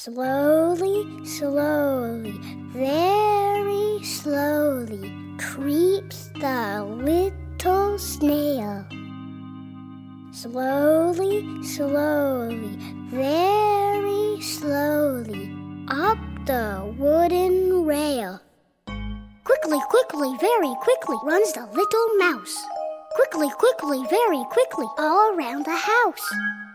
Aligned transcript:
Slowly, 0.00 1.26
slowly, 1.26 2.38
very 2.70 3.98
slowly 4.04 5.12
creeps 5.40 6.30
the 6.38 6.86
little 6.86 7.98
snail. 7.98 8.86
Slowly, 10.30 11.64
slowly, 11.64 12.78
very 13.10 14.40
slowly 14.40 15.50
up 15.88 16.18
the 16.46 16.94
wooden 16.96 17.84
rail. 17.84 18.40
Quickly, 19.42 19.80
quickly, 19.90 20.30
very 20.40 20.76
quickly 20.80 21.16
runs 21.24 21.52
the 21.54 21.66
little 21.74 22.08
mouse. 22.18 22.56
Quickly, 23.16 23.50
quickly, 23.58 24.06
very 24.08 24.44
quickly 24.52 24.86
all 24.96 25.34
around 25.34 25.64
the 25.64 25.74
house. 25.74 26.67